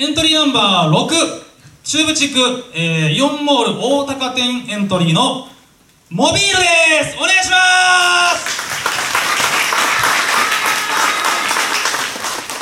[0.00, 1.08] エントリーナンバー6
[1.82, 2.38] 中部地区、
[2.72, 5.48] えー、イオンモール大高店エントリーの
[6.08, 7.16] モビールです。
[7.18, 7.56] お願いしま
[8.36, 8.62] す。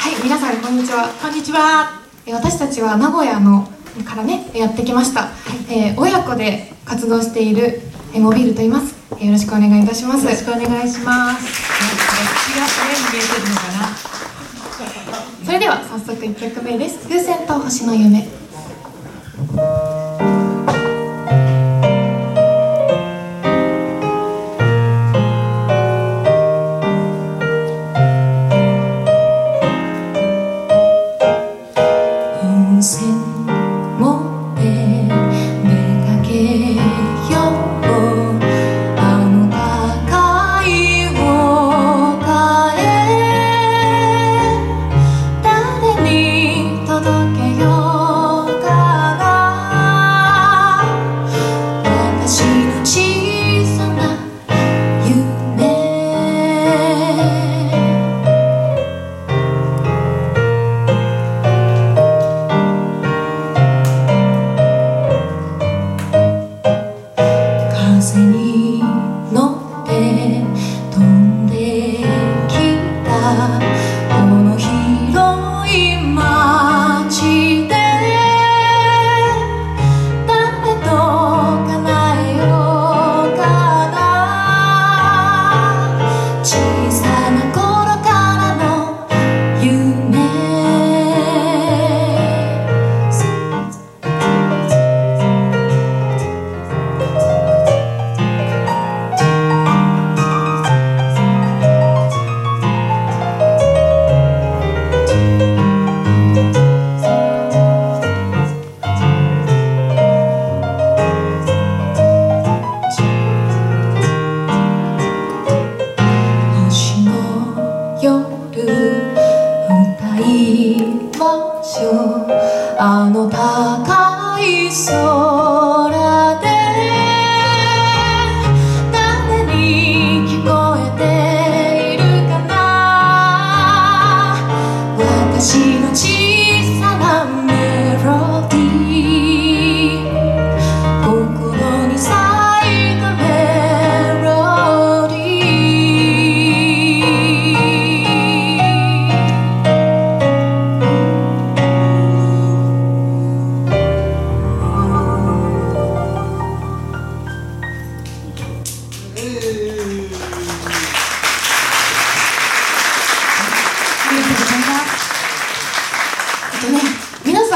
[0.00, 1.08] はい皆さんこんにちは。
[1.20, 2.00] こんにちは。
[2.24, 3.68] えー私たちは名古屋の
[4.06, 5.28] からねやってきました、
[5.68, 7.82] えー親子で活動している、
[8.14, 10.24] えーモビールと言います、えーよろしくお願いいたします。
[10.24, 11.44] よろしくお願いします。
[11.44, 12.70] 血がね
[13.12, 14.05] 見えてるのかな
[15.46, 17.08] それでは早速1曲目です。
[17.08, 18.26] 風船と星の夢。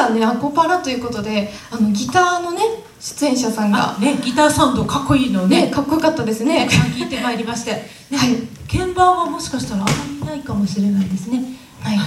[0.00, 2.62] 皆さんねアコパラということであのギターのね
[2.98, 3.96] 出演者さんが。
[3.96, 5.66] あねギターサウンドかっこいいのね。
[5.66, 6.66] ねかっこよかったですね。
[6.96, 8.36] 聞いてまいりまして、ねはい。
[8.70, 11.44] 鍵盤はもしかしたらあまりいないかもしれないですね。
[11.82, 11.98] はい。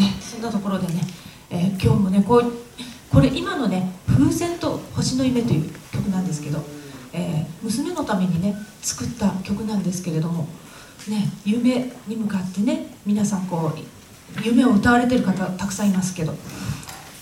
[0.00, 1.00] ねそんなところでね、
[1.50, 2.52] えー今日もねこう
[3.12, 6.64] これ今のね「風船と星の夢」という曲なんですけど、
[7.12, 10.46] えー娘のためにね作った曲なんですけれども
[11.08, 16.34] ね夢に向かってね皆さんこう夢を歌われてる方たくさんいますけど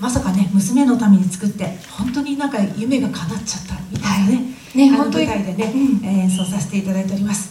[0.00, 4.41] まさかね娘のために作って本当になんか夢が叶っちゃったみたいな
[4.75, 5.27] ね,、あのね本当に。
[5.27, 6.05] 舞台でね、うん。
[6.05, 7.50] えー演奏させていただいております。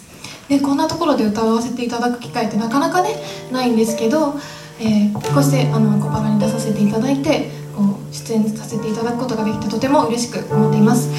[0.50, 3.16] ね、こんなところで歌わせていただく機会ってなかなかね
[3.52, 4.40] ないんですけど、
[4.80, 11.10] えーこうしてあのアコパラに出させていただいてこう出演させていただくことができてとても嬉しく思っています、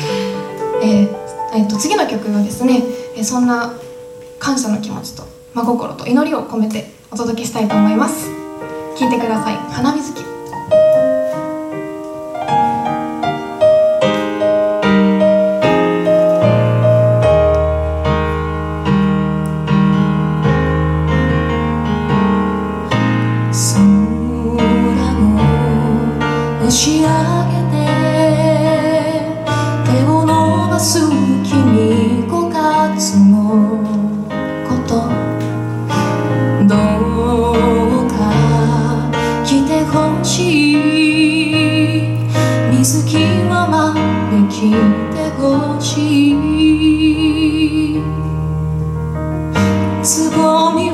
[0.83, 1.09] えー
[1.55, 2.83] えーと次の曲はですね、
[3.17, 3.73] えーそんな
[4.39, 5.25] 感謝の気持ちと
[5.55, 8.31] 真心と祈りを込めてお届けしたいと思います。
[8.99, 10.13] 聴いてください「花水
[50.03, 50.90] つぼみ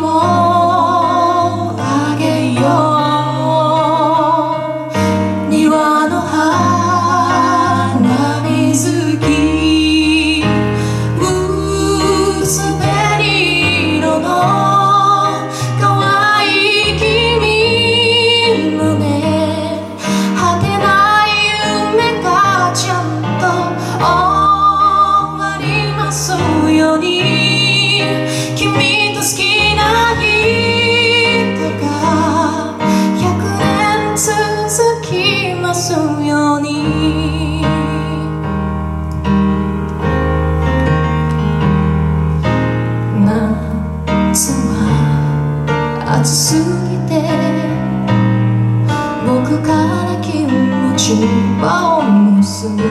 [51.60, 52.82] 場を結ぶで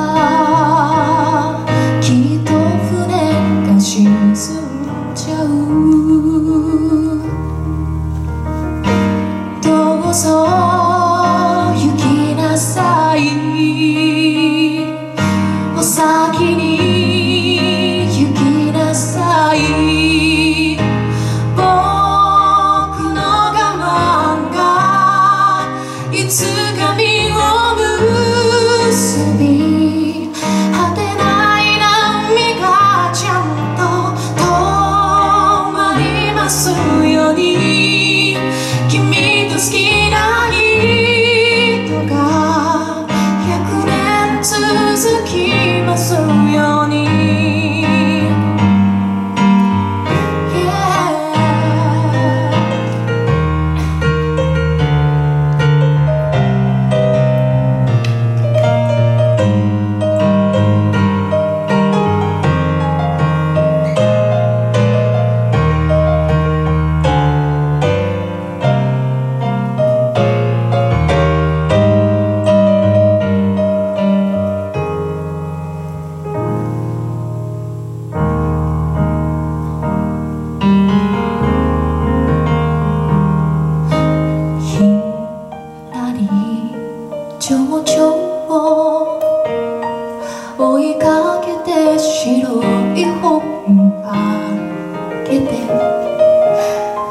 [2.02, 2.06] き
[2.38, 2.50] っと
[2.88, 3.04] 船
[3.68, 5.46] が沈んじゃう。
[9.62, 10.55] どうぞ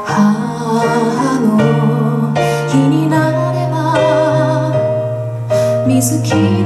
[0.05, 0.19] 母
[1.41, 2.33] の
[2.67, 4.73] 日になれば
[5.87, 6.64] 水切